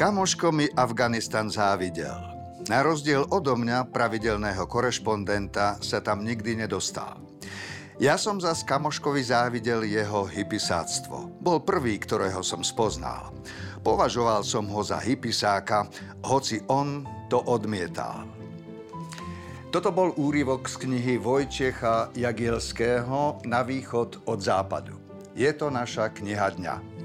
Kamoško 0.00 0.48
mi 0.48 0.64
Afganistan 0.80 1.52
závidel. 1.52 2.16
Na 2.72 2.80
rozdiel 2.80 3.20
odo 3.28 3.52
mňa, 3.52 3.92
pravidelného 3.92 4.64
korešpondenta, 4.64 5.76
sa 5.84 6.00
tam 6.00 6.24
nikdy 6.24 6.56
nedostal. 6.56 7.20
Ja 8.00 8.16
som 8.16 8.40
za 8.40 8.56
kamoškovi 8.56 9.20
závidel 9.20 9.84
jeho 9.84 10.24
hypisáctvo. 10.24 11.44
Bol 11.44 11.60
prvý, 11.60 12.00
ktorého 12.00 12.40
som 12.40 12.64
spoznal. 12.64 13.28
Považoval 13.84 14.40
som 14.40 14.64
ho 14.72 14.80
za 14.80 14.96
hypisáka, 15.04 15.84
hoci 16.24 16.64
on 16.72 17.04
to 17.28 17.36
odmietal. 17.44 18.24
Toto 19.68 19.92
bol 19.92 20.16
úryvok 20.16 20.64
z 20.64 20.80
knihy 20.80 21.20
Vojčecha 21.20 22.16
Jagielského 22.16 23.44
Na 23.44 23.60
východ 23.60 24.24
od 24.24 24.40
západu. 24.40 24.96
Je 25.36 25.52
to 25.52 25.68
naša 25.68 26.08
kniha 26.08 26.56
dňa. 26.56 26.99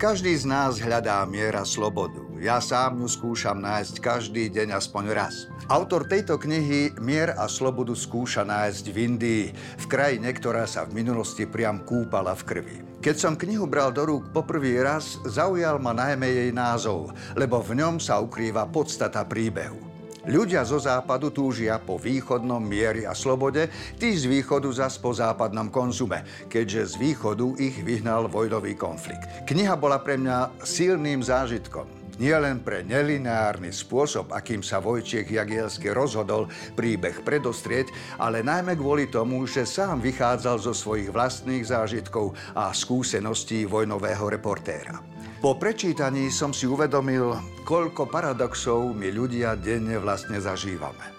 Každý 0.00 0.32
z 0.32 0.48
nás 0.48 0.80
hľadá 0.80 1.20
miera 1.28 1.60
slobodu. 1.60 2.24
Ja 2.40 2.56
sám 2.56 3.04
ju 3.04 3.08
skúšam 3.12 3.60
nájsť 3.60 4.00
každý 4.00 4.48
deň 4.48 4.80
aspoň 4.80 5.12
raz. 5.12 5.44
Autor 5.68 6.08
tejto 6.08 6.40
knihy 6.40 6.96
Mier 6.96 7.36
a 7.36 7.44
slobodu 7.44 7.92
skúša 7.92 8.40
nájsť 8.48 8.84
v 8.88 8.96
Indii, 8.96 9.44
v 9.52 9.84
krajine, 9.92 10.32
ktorá 10.32 10.64
sa 10.64 10.88
v 10.88 11.04
minulosti 11.04 11.44
priam 11.44 11.84
kúpala 11.84 12.32
v 12.32 12.42
krvi. 12.48 12.76
Keď 13.04 13.16
som 13.20 13.36
knihu 13.36 13.68
bral 13.68 13.92
do 13.92 14.08
rúk 14.08 14.32
poprvý 14.32 14.80
raz, 14.80 15.20
zaujal 15.28 15.76
ma 15.76 15.92
najmä 15.92 16.32
jej 16.32 16.48
názov, 16.48 17.12
lebo 17.36 17.60
v 17.60 17.84
ňom 17.84 18.00
sa 18.00 18.24
ukrýva 18.24 18.72
podstata 18.72 19.28
príbehu. 19.28 19.89
Ľudia 20.30 20.62
zo 20.62 20.78
západu 20.78 21.34
túžia 21.34 21.82
po 21.82 21.98
východnom 21.98 22.62
miery 22.62 23.02
a 23.02 23.18
slobode, 23.18 23.66
tí 23.98 24.14
z 24.14 24.30
východu 24.30 24.70
zas 24.70 24.94
po 24.94 25.10
západnom 25.10 25.74
konzume, 25.74 26.22
keďže 26.46 26.94
z 26.94 26.94
východu 27.02 27.58
ich 27.58 27.82
vyhnal 27.82 28.30
vojnový 28.30 28.78
konflikt. 28.78 29.26
Kniha 29.50 29.74
bola 29.74 29.98
pre 29.98 30.14
mňa 30.14 30.62
silným 30.62 31.26
zážitkom 31.26 32.00
nielen 32.20 32.60
pre 32.60 32.84
nelineárny 32.84 33.72
spôsob, 33.72 34.30
akým 34.36 34.60
sa 34.60 34.78
Vojčiech 34.78 35.24
Jagielsky 35.24 35.88
rozhodol 35.88 36.52
príbeh 36.76 37.24
predostrieť, 37.24 37.88
ale 38.20 38.44
najmä 38.44 38.76
kvôli 38.76 39.08
tomu, 39.08 39.48
že 39.48 39.64
sám 39.64 40.04
vychádzal 40.04 40.60
zo 40.60 40.76
svojich 40.76 41.08
vlastných 41.08 41.64
zážitkov 41.64 42.36
a 42.52 42.70
skúseností 42.76 43.64
vojnového 43.64 44.28
reportéra. 44.28 45.00
Po 45.40 45.56
prečítaní 45.56 46.28
som 46.28 46.52
si 46.52 46.68
uvedomil, 46.68 47.32
koľko 47.64 48.04
paradoxov 48.12 48.92
my 48.92 49.08
ľudia 49.08 49.56
denne 49.56 49.96
vlastne 49.96 50.36
zažívame. 50.36 51.16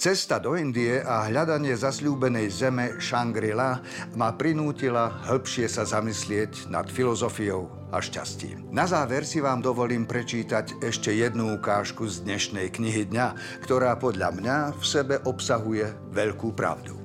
Cesta 0.00 0.40
do 0.40 0.56
Indie 0.56 1.04
a 1.04 1.28
hľadanie 1.28 1.76
zasľúbenej 1.76 2.48
zeme 2.48 2.96
Shangri-La 2.96 3.84
ma 4.16 4.32
prinútila 4.32 5.20
hĺbšie 5.28 5.68
sa 5.68 5.84
zamyslieť 5.84 6.72
nad 6.72 6.88
filozofiou 6.88 7.68
a 7.92 8.00
šťastím. 8.00 8.72
Na 8.72 8.88
záver 8.88 9.28
si 9.28 9.44
vám 9.44 9.60
dovolím 9.60 10.08
prečítať 10.08 10.80
ešte 10.80 11.12
jednu 11.12 11.60
ukážku 11.60 12.08
z 12.08 12.24
dnešnej 12.24 12.72
knihy 12.72 13.04
dňa, 13.12 13.60
ktorá 13.68 14.00
podľa 14.00 14.32
mňa 14.32 14.56
v 14.80 14.84
sebe 14.88 15.20
obsahuje 15.28 15.92
veľkú 16.08 16.56
pravdu. 16.56 17.01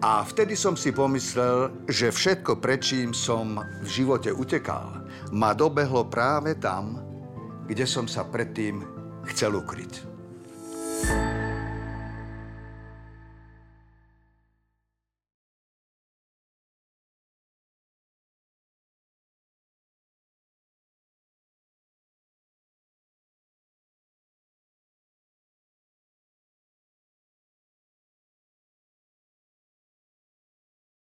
A 0.00 0.24
vtedy 0.24 0.56
som 0.56 0.80
si 0.80 0.96
pomyslel, 0.96 1.84
že 1.84 2.08
všetko, 2.08 2.56
prečím 2.56 3.12
som 3.12 3.60
v 3.84 3.88
živote 3.88 4.32
utekal, 4.32 5.04
ma 5.28 5.52
dobehlo 5.52 6.08
práve 6.08 6.56
tam, 6.56 6.96
kde 7.68 7.84
som 7.84 8.08
sa 8.08 8.24
predtým 8.24 8.80
chcel 9.28 9.60
ukryť. 9.60 10.09